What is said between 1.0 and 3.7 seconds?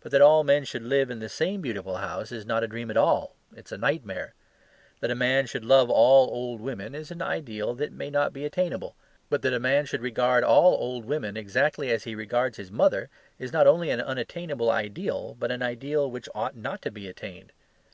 in the same beautiful house is not a dream at all; it